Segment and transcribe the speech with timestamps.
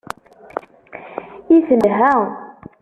[1.55, 2.13] I telha!